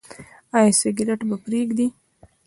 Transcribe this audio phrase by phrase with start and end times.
[0.57, 1.87] ایا سګرټ به پریږدئ؟